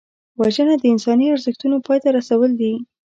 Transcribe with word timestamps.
وژنه 0.39 0.75
د 0.79 0.83
انساني 0.93 1.25
ارزښتونو 1.35 1.75
پای 1.85 1.99
ته 2.03 2.09
رسول 2.17 2.51
دي 2.61 2.73